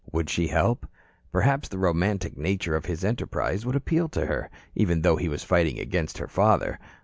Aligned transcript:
Would 0.11 0.31
she 0.31 0.47
help? 0.47 0.87
Perhaps 1.31 1.67
the 1.69 1.77
romantic 1.77 2.35
nature 2.35 2.75
of 2.75 2.85
his 2.85 3.03
enterprise 3.05 3.67
would 3.67 3.75
appeal 3.75 4.09
to 4.09 4.25
her, 4.25 4.49
even 4.73 5.03
though 5.03 5.17
he 5.17 5.29
was 5.29 5.43
fighting 5.43 5.77
against 5.77 6.17
her 6.17 6.27
father. 6.27 6.79